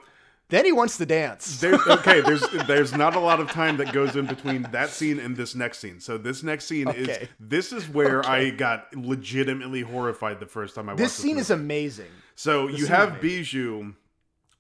[0.49, 1.61] Then he wants to dance.
[1.61, 5.19] there, okay, there's there's not a lot of time that goes in between that scene
[5.19, 5.99] and this next scene.
[6.01, 10.89] So this next scene is this is where I got legitimately horrified the first time
[10.89, 12.11] I watched This scene is amazing.
[12.35, 13.93] So you have Bijou.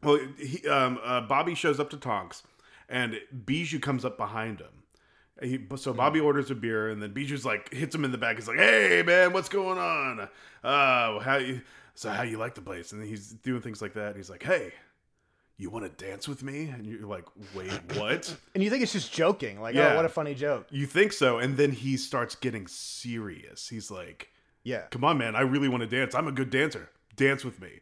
[0.01, 2.43] Well, he, um, uh, Bobby shows up to Tonks,
[2.89, 4.82] and Bijou comes up behind him.
[5.43, 8.37] He, so Bobby orders a beer, and then Bijou's like hits him in the back.
[8.37, 10.27] He's like, "Hey, man, what's going on?
[10.63, 11.61] Uh, how you?
[11.95, 14.07] So how you like the place?" And he's doing things like that.
[14.07, 14.71] And he's like, "Hey,
[15.57, 17.25] you want to dance with me?" And you're like,
[17.55, 19.61] "Wait, what?" And you think it's just joking.
[19.61, 19.93] Like, Yeah.
[19.93, 20.67] oh, what a funny joke.
[20.71, 21.37] you think so?
[21.39, 23.67] And then he starts getting serious.
[23.69, 24.29] He's like,
[24.63, 24.83] Yeah.
[24.91, 26.15] come on, man, I really want to dance.
[26.15, 26.89] I'm a good dancer.
[27.15, 27.79] Dance with me.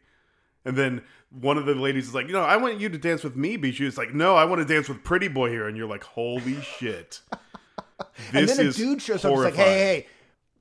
[0.64, 3.24] And then one of the ladies is like, you know, I want you to dance
[3.24, 3.86] with me, Bijou.
[3.88, 5.66] It's like, no, I want to dance with Pretty Boy here.
[5.66, 7.20] And you're like, holy shit.
[8.32, 9.32] And then a dude shows up.
[9.32, 10.06] He's like, hey, hey,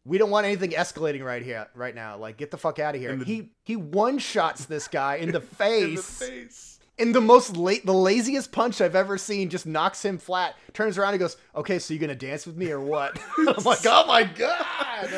[0.05, 2.17] we don't want anything escalating right here, right now.
[2.17, 3.15] Like, get the fuck out of here.
[3.15, 6.19] the- he he one shots this guy in the In the face.
[6.19, 6.79] face.
[6.97, 10.55] in the most late, the laziest punch I've ever seen, just knocks him flat.
[10.73, 13.79] Turns around and goes, "Okay, so you're gonna dance with me or what?" I'm like,
[13.85, 15.09] "Oh my god!"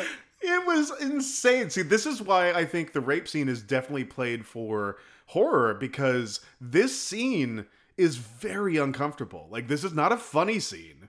[0.46, 1.70] It was insane.
[1.70, 6.40] See, this is why I think the rape scene is definitely played for horror because
[6.60, 7.64] this scene
[7.96, 9.48] is very uncomfortable.
[9.50, 11.03] Like, this is not a funny scene.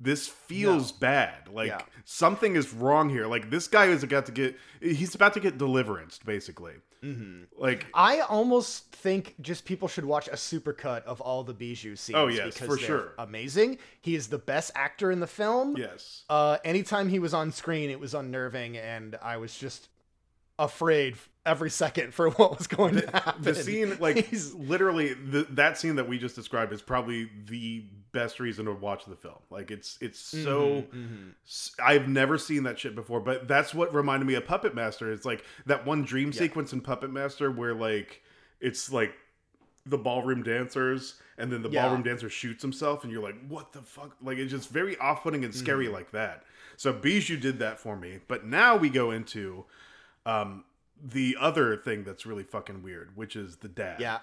[0.00, 1.48] This feels bad.
[1.52, 1.80] Like Yeah.
[2.04, 3.26] something is wrong here.
[3.26, 4.56] Like this guy is about to get.
[4.80, 6.74] He's about to get deliverance, basically.
[7.02, 7.44] Mm-hmm.
[7.56, 12.16] Like I almost think just people should watch a supercut of all the Bijou scenes.
[12.16, 13.14] Oh, yes, because for they're sure.
[13.18, 13.78] amazing.
[14.00, 15.76] He is the best actor in the film.
[15.76, 19.88] yes, Uh, anytime he was on screen, it was unnerving, and I was just
[20.58, 21.16] afraid
[21.48, 23.42] every second for what was going to happen.
[23.42, 27.84] the scene like He's- literally the, that scene that we just described is probably the
[28.12, 31.28] best reason to watch the film like it's it's so Mm-hmm,
[31.84, 35.24] i've never seen that shit before but that's what reminded me of puppet master it's
[35.26, 38.22] like that one dream sequence in puppet master where like
[38.60, 39.12] it's like
[39.86, 41.82] the ballroom dancers and then the Yeah.
[41.84, 45.44] ballroom dancer shoots himself and you're like what the fuck like it's just very off-putting
[45.44, 45.94] and scary Mm-hmm.
[45.94, 46.44] like that
[46.76, 49.64] so bijou did that for me but now we go into
[50.26, 50.64] um
[51.02, 54.18] the other thing that's really fucking weird which is the dad yeah.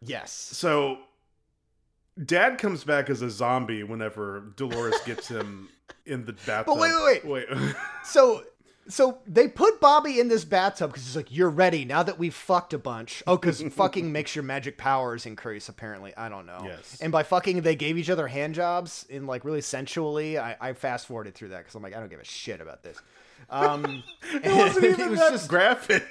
[0.00, 0.32] Yes.
[0.32, 0.98] so
[2.22, 5.68] dad comes back as a zombie whenever dolores gets him
[6.06, 8.44] in the bathtub wait, wait, wait So
[8.88, 12.34] so they put Bobby in this bathtub because he's like, "You're ready now that we've
[12.34, 15.68] fucked a bunch." Oh, because fucking makes your magic powers increase.
[15.68, 16.62] Apparently, I don't know.
[16.64, 16.98] Yes.
[17.00, 20.38] And by fucking, they gave each other hand jobs in like really sensually.
[20.38, 22.82] I, I fast forwarded through that because I'm like, I don't give a shit about
[22.82, 22.98] this.
[23.50, 26.04] Um, it wasn't even was that just graphic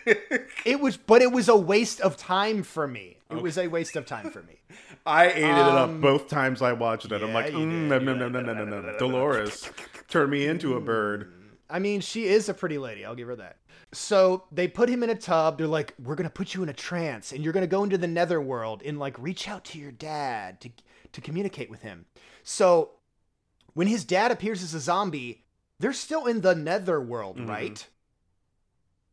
[0.66, 3.18] it was, but it was a waste of time for me.
[3.32, 4.60] It was a waste of time for me.
[5.06, 7.24] I ate it up Um, both times I watched it.
[7.24, 8.98] I'm like, mm, no, no, no, no, no, no.
[9.00, 9.70] Dolores,
[10.08, 11.34] turn me into a bird.
[11.70, 13.04] I mean, she is a pretty lady.
[13.06, 13.58] I'll give her that.
[13.94, 15.58] So they put him in a tub.
[15.58, 18.08] They're like, "We're gonna put you in a trance, and you're gonna go into the
[18.08, 20.70] netherworld and like reach out to your dad to
[21.14, 22.06] to communicate with him."
[22.44, 22.92] So
[23.74, 25.46] when his dad appears as a zombie,
[25.80, 27.50] they're still in the netherworld, Mhm.
[27.50, 27.88] right?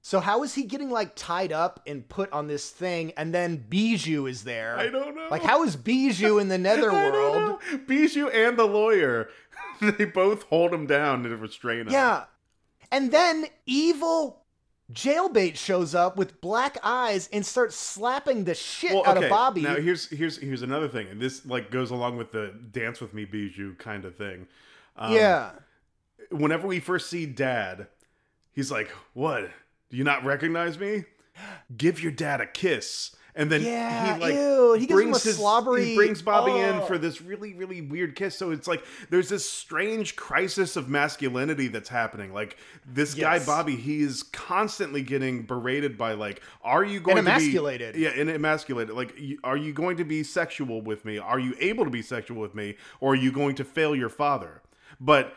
[0.03, 3.57] So how is he getting like tied up and put on this thing, and then
[3.69, 4.79] Bijou is there?
[4.79, 5.29] I don't know.
[5.31, 7.61] Like, how is Bijou in the netherworld?
[7.87, 9.29] Bijou and the lawyer,
[9.81, 11.91] they both hold him down to restrain him.
[11.93, 12.25] Yeah.
[12.91, 14.43] And then evil
[14.93, 19.27] jailbait shows up with black eyes and starts slapping the shit Well, out okay.
[19.27, 19.63] of Bobby.
[19.63, 23.15] Now here's here's here's another thing, and this like goes along with the dance with
[23.15, 24.47] me, Bijou kind of thing.
[24.97, 25.51] Um, yeah.
[26.31, 27.87] Whenever we first see Dad,
[28.53, 29.51] he's like, "What?
[29.91, 31.05] Do you not recognize me?
[31.77, 35.11] Give your dad a kiss." And then Yeah, he like ew, he gives him a
[35.11, 36.81] brings his slobbery- he brings Bobby in Oh.
[36.87, 38.37] for this really really weird kiss.
[38.37, 42.35] So it's like there's this strange crisis of masculinity that's happening.
[42.35, 47.27] Like this guy Bobby, he is constantly getting berated by like, "Are you going And
[47.27, 47.97] to be emasculated.
[47.97, 48.95] yeah, and emasculated.
[48.95, 51.17] Like, are you going to be sexual with me?
[51.19, 52.77] Are you able to be sexual with me?
[53.01, 54.61] Or are you going to fail your father?
[55.01, 55.35] But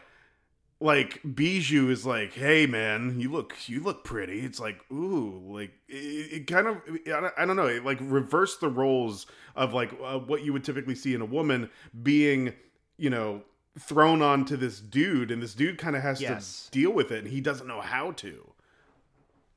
[0.84, 4.42] like Bijou is like, hey man, you look you look pretty.
[4.42, 8.68] It's like, ooh, like it, it kind of I don't, know, it like reverse the
[8.68, 11.70] roles of like uh, what you would typically see in a woman
[12.04, 12.54] being,
[12.98, 13.44] you know,
[13.80, 16.66] thrown onto this dude, and this dude kind of has Yes.
[16.66, 18.53] to deal with it, and he doesn't know how to.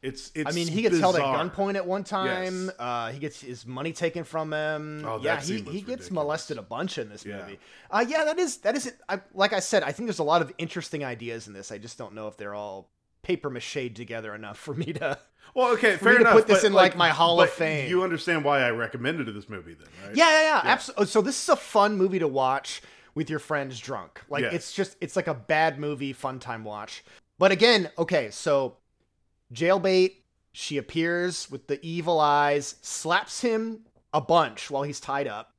[0.07, 0.49] It's it's.
[0.49, 2.67] I mean, he gets held at gunpoint at one time.
[2.67, 2.75] Yes.
[2.79, 5.03] Uh, he gets his money taken from him.
[5.05, 6.11] Oh, yeah, he, he gets ridiculous.
[6.11, 7.39] molested a bunch in this Yeah.
[7.43, 7.59] movie.
[7.91, 8.99] Uh, yeah, that is that is it.
[9.09, 11.73] I, like I said, I think there's a lot of interesting ideas in this.
[11.73, 12.89] I just don't know if they're all
[13.23, 15.19] paper mache together enough for me to.
[15.55, 16.35] Well, okay, fair enough.
[16.35, 17.89] put this in, like, my Hall of Fame.
[17.89, 20.15] You understand why I recommended this movie, then, right?
[20.15, 20.61] Yeah, yeah, yeah.
[20.65, 21.07] Absolutely.
[21.07, 22.83] So this is a fun movie to watch
[23.15, 24.21] with your friends drunk.
[24.29, 24.53] Like Yes.
[24.55, 27.03] it's just it's like a bad movie, fun time watch.
[27.39, 28.77] But again, okay, so
[29.53, 30.17] jailbait,
[30.53, 33.81] she appears with the evil eyes, slaps him
[34.13, 35.53] a bunch while he's tied up.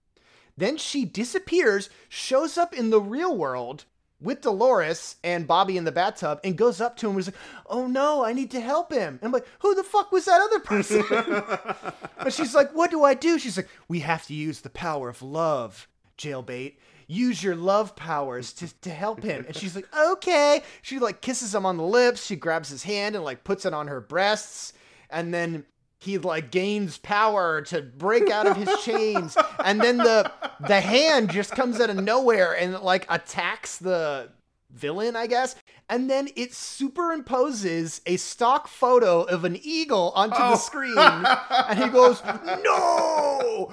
[0.57, 3.85] Then she disappears, shows up in the real world
[4.19, 7.35] with Dolores and Bobby in the bathtub, and goes up to him and is like,
[7.67, 10.41] "Oh no, I need to help him." And I'm like, "Who the fuck was that
[10.41, 11.03] other person?"
[12.27, 13.39] But she's like, What do I do?
[13.39, 16.75] She's like, We have to use the power of love, jailbait.
[17.07, 19.45] Use your love powers to, to help him.
[19.47, 20.61] And she's like, Okay.
[20.81, 22.25] She like kisses him on the lips.
[22.25, 24.73] She grabs his hand and like puts it on her breasts.
[25.09, 25.65] And then
[25.99, 29.37] he like gains power to break out of his chains.
[29.63, 30.31] And then the
[30.67, 34.29] the hand just comes out of nowhere and like attacks the
[34.69, 35.55] villain, I guess.
[35.89, 40.51] And then it superimposes a stock photo of an eagle onto Oh.
[40.51, 40.97] the screen.
[40.97, 42.21] and he goes,
[42.63, 43.71] No!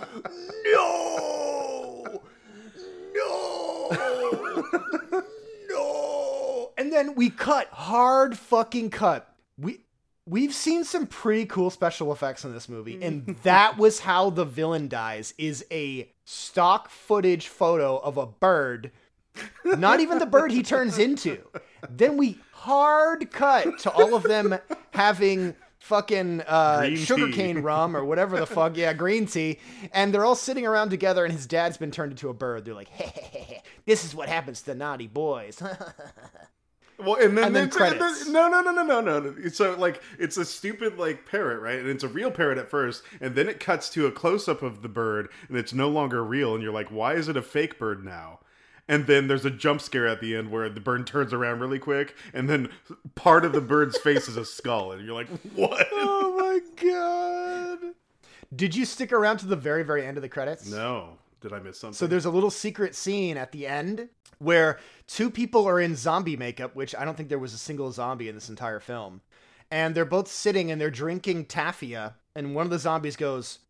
[0.65, 1.54] No!
[3.15, 4.65] No!
[5.69, 6.73] No!
[6.77, 9.35] And then we cut, hard fucking cut.
[9.59, 9.81] We
[10.27, 13.43] we've seen some pretty cool special effects in this movie, and mm.
[13.43, 18.91] that was how the villain dies, is a stock footage photo of a bird
[19.65, 21.39] not even the bird he turns into.
[21.91, 24.59] Then we hard cut to all of them
[24.93, 28.77] having fucking uh, sugarcane rum or whatever the fuck.
[28.77, 29.59] Yeah, green tea.
[29.93, 32.65] And they're all sitting around together, and his dad's been turned into a bird.
[32.65, 35.63] They're like, hey, hey, hey, this is what happens to naughty boys.
[36.97, 38.29] Well, and then, And then credits.
[38.29, 39.19] No, no, no, no, no, no.
[39.19, 39.49] no.
[39.49, 41.81] So like, it's a stupid like parrot, right?
[41.81, 44.63] And it's a real parrot at first, and then it cuts to a close up
[44.63, 46.55] of the bird, and it's no longer real.
[46.55, 48.39] And you're like, why is it a fake bird now?
[48.87, 51.79] And then there's a jump scare at the end where the bird turns around really
[51.79, 52.69] quick, and then
[53.15, 55.87] part of the bird's face is a skull, and you're like, what?
[55.93, 57.95] oh my god.
[58.55, 60.71] Did you stick around to the very, very end of the credits?
[60.71, 61.95] No, did I miss something?
[61.95, 66.37] So there's a little secret scene at the end where two people are in zombie
[66.37, 69.23] makeup, which I don't think there was a single zombie in this entire film.
[69.71, 72.15] And they're both sitting and they're drinking taffia.
[72.37, 73.61] And one of the zombies goes,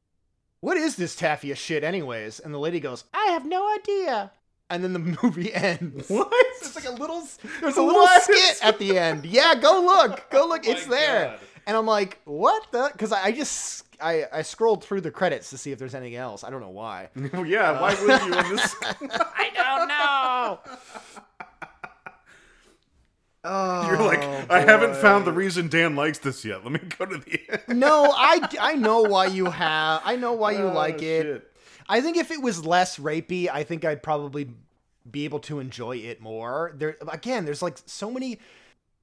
[0.61, 2.41] What is this taffia shit, anyways?
[2.41, 4.33] And the lady goes, I have no idea.
[4.75, 6.09] And then the movie ends.
[6.09, 6.29] What?
[6.61, 7.23] It's like a little,
[7.61, 8.23] there's a little What?
[8.25, 9.25] skit at the end.
[9.25, 10.29] Yeah, go look.
[10.31, 10.63] Go oh look.
[10.67, 11.27] Oh it's there.
[11.29, 11.39] God.
[11.67, 12.91] And I'm like, what the?
[12.93, 16.17] Because I, I just, I, I scrolled through the credits to see if there's anything
[16.17, 16.43] else.
[16.43, 17.09] I don't know why.
[17.47, 18.75] yeah, why would you in this?
[18.83, 20.59] I don't know.
[23.47, 26.65] Oh, You're like, oh, I haven't found the reason Dan likes this yet.
[26.65, 27.79] Let me go to the end.
[27.79, 30.01] No, I, I know why you have.
[30.05, 31.51] I know why you Oh, like it.
[31.87, 34.49] I think if it was less rapey, I think I'd probably
[35.11, 36.73] be able to enjoy it more.
[36.75, 38.39] There again, there's like so many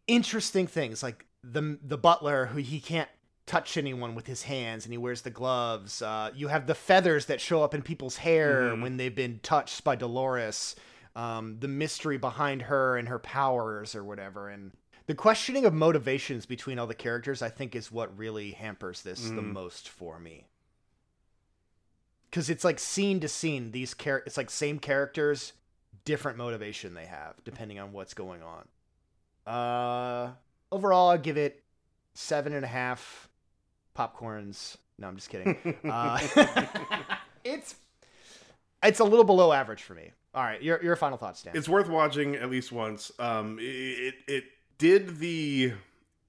[0.08, 3.10] interesting things, like the the butler who he can't
[3.46, 6.02] touch anyone with his hands and he wears the gloves.
[6.02, 8.82] Uh, you have the feathers that show up in people's hair Mhm.
[8.82, 10.76] when they've been touched by Dolores.
[11.16, 14.48] Um, the mystery behind her and her powers or whatever.
[14.48, 14.72] And
[15.08, 19.22] the questioning of motivations between all the characters, I think, is what really hampers this
[19.26, 19.52] the Mhm.
[19.52, 20.46] most for me.
[22.30, 25.52] Because it's like scene to scene, these char- it's like same characters,
[26.06, 28.68] different motivation they have depending on what's going on.
[29.54, 30.32] Uh,
[30.72, 31.64] overall, I give it
[32.14, 33.30] seven and a half
[33.98, 34.78] popcorns.
[34.98, 35.58] No, I'm just kidding.
[35.84, 36.20] Uh,
[37.44, 37.76] it's
[38.84, 40.12] it's a little below average for me.
[40.34, 41.56] All right, your your final thoughts, Dan.
[41.56, 43.12] it's worth watching at least once.
[43.20, 44.44] Um, it, it
[44.78, 45.74] did the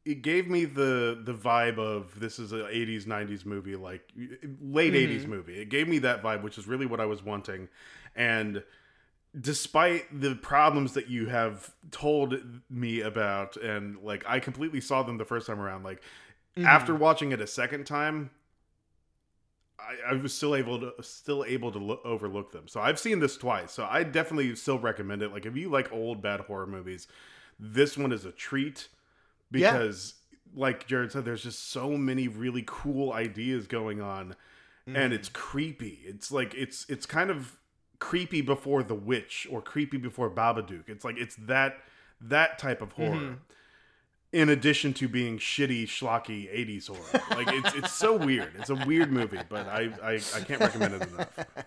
[0.05, 4.03] it gave me the the vibe of this is a 80s 90s movie like
[4.61, 5.21] late Mhm.
[5.21, 5.61] 80s movie.
[5.61, 7.69] It gave me that vibe, which is really what I was wanting.
[8.17, 8.63] And
[9.41, 12.37] despite the problems that you have told
[12.69, 16.03] me about and like I completely saw them the first time around like
[16.57, 16.67] Mhm.
[16.67, 18.31] after watching it a second time
[19.79, 22.69] I, I was still able to still able to lo- overlook them.
[22.69, 23.73] So I've seen this twice.
[23.73, 25.33] So I definitely still recommend it.
[25.33, 27.09] Like if you like old bad horror movies,
[27.59, 28.89] this one is a treat
[29.51, 29.73] Yeah.
[29.73, 30.15] because
[30.55, 34.37] like Jared said there's just so many really cool ideas going on
[34.87, 34.97] Mhm.
[34.97, 36.01] and it's creepy.
[36.05, 37.59] It's like it's it's kind of
[38.03, 40.89] creepy before The Witch or creepy before Babadook.
[40.89, 41.77] It's like it's that
[42.21, 43.15] that type of horror.
[43.17, 43.37] Mhm.
[44.33, 48.51] In addition to being shitty, schlocky '80s horror, like it's it's so weird.
[48.59, 51.29] It's a weird movie, but I I, I can't recommend it enough.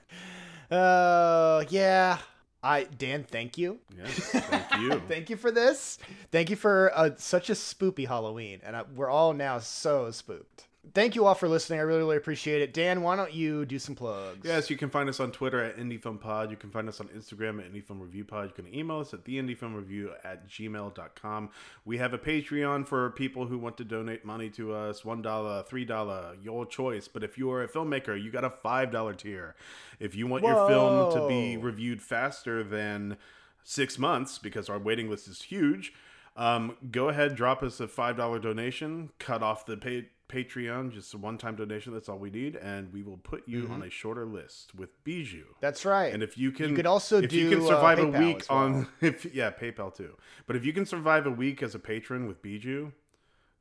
[0.72, 2.18] Uh, yeah.
[2.64, 3.78] I Dan, thank you.
[3.96, 5.00] Yes, thank you.
[5.08, 6.00] thank you for this.
[6.32, 10.66] Thank you for uh, such a spoopy Halloween, and I, we're all now so spooked.
[10.94, 11.80] Thank you all for listening.
[11.80, 12.74] I really, really appreciate it.
[12.74, 14.40] Dan, why don't you do some plugs?
[14.44, 16.52] Yes, you can find us on Twitter at IndieFilmPod.
[16.52, 18.48] You can find us on Instagram at IndieFilmReviewPod.
[18.48, 21.50] You can email us at theindiefilmreview at gmail.com.
[21.86, 25.02] We have a Patreon for people who want to donate money to us.
[25.02, 27.08] $1, $3, your choice.
[27.08, 29.56] But if you are a filmmaker, you got a $5 tier.
[30.00, 33.18] If you want your film to be reviewed faster than
[33.64, 35.94] six months, because our waiting list is huge,
[36.38, 41.18] um, go ahead, drop us a $5 donation, cut off the pay- Patreon, just a
[41.18, 41.94] one time donation.
[41.94, 42.56] That's all we need.
[42.56, 45.44] And we will put you on a shorter list with Bijou.
[45.62, 46.14] That's right.
[46.14, 48.46] And if you can, You could also if you do, can uh, survive a week
[48.50, 48.60] well.
[48.60, 50.16] on, if yeah, PayPal too.
[50.48, 52.92] But if you can survive a week as a patron with Bijou,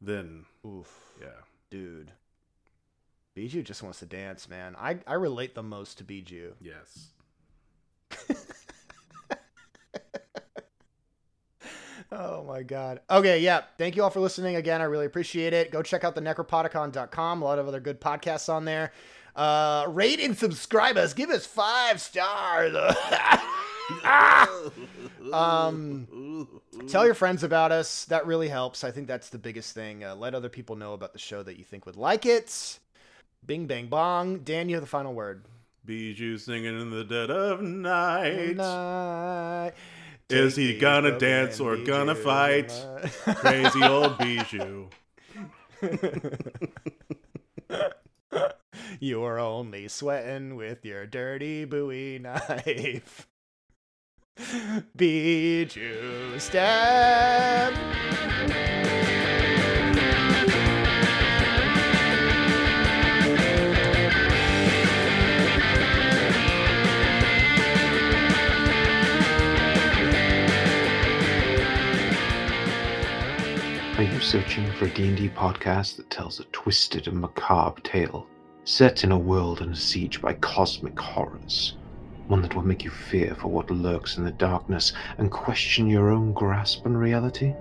[0.01, 0.89] then Oof,
[1.21, 1.29] yeah,
[1.71, 2.13] dude.
[3.35, 4.77] Bijou just wants to dance, man.
[4.79, 6.53] I, I relate the most to Bijou.
[6.61, 7.09] yes.
[12.17, 13.01] Oh my god.
[13.11, 13.63] Okay, yeah.
[13.77, 14.81] Thank you all for listening again.
[14.81, 15.73] I really appreciate it.
[15.73, 17.43] Go check out the necropodicon.com.
[17.43, 18.93] A lot of other good podcasts on there.
[19.35, 21.13] Uh rate and subscribe us.
[21.13, 22.77] Give us five stars.
[25.33, 26.47] um
[26.87, 28.05] tell your friends about us.
[28.05, 28.85] That really helps.
[28.85, 30.05] I think that's the biggest thing.
[30.05, 32.79] Uh, let other people know about the show that you think would like it.
[33.45, 34.39] Bing bang bong.
[34.39, 35.43] Dan, you have the final word.
[35.85, 38.57] Bijou singing in the dead of night.
[38.57, 39.73] Night.
[40.31, 42.73] Is he gonna dance or Bijou gonna fight?
[43.37, 44.89] Crazy old Bijou.
[49.01, 53.29] You're only sweating with your dirty Bowie knife.
[54.97, 57.75] Bijou stab.
[74.25, 78.27] Searching for a D&D podcast that tells a twisted and macabre tale,
[78.65, 81.77] set in a world under siege by cosmic horrors?
[82.29, 86.11] One that will make you fear for what lurks in the darkness and question your
[86.11, 87.55] own grasp on reality?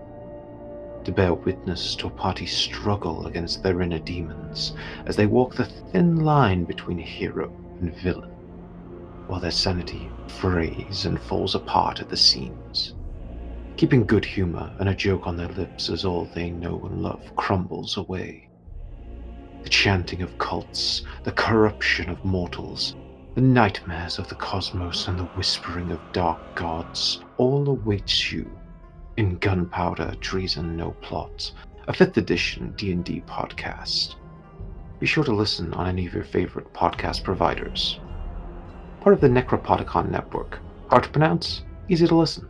[1.03, 4.73] To bear witness to a party struggle against their inner demons
[5.05, 8.31] as they walk the thin line between hero and villain,
[9.27, 12.95] while their sanity frays and falls apart at the seams
[13.75, 17.35] keeping good humor and a joke on their lips as all they know and love
[17.35, 18.47] crumbles away.
[19.63, 22.95] The chanting of cults, the corruption of mortals,
[23.35, 28.49] the nightmares of the cosmos, and the whispering of dark gods all awaits you
[29.17, 31.51] in Gunpowder Treason No Plot,
[31.87, 34.15] a 5th edition D&D podcast.
[34.99, 37.99] Be sure to listen on any of your favorite podcast providers.
[39.01, 40.59] Part of the Necropodicon network.
[40.89, 42.47] Hard to pronounce, easy to listen.